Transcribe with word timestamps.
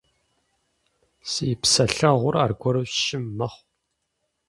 Си 1.31 1.45
псэлъэгъур 1.61 2.35
аргуэру 2.43 2.85
щым 3.01 3.23
мэхъу. 3.37 3.63